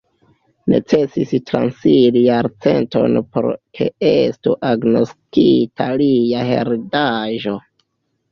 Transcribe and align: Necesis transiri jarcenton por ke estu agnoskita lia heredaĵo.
Necesis 0.71 1.33
transiri 1.49 2.21
jarcenton 2.27 3.19
por 3.35 3.47
ke 3.79 3.87
estu 4.13 4.55
agnoskita 4.71 5.89
lia 6.03 6.47
heredaĵo. 6.51 7.57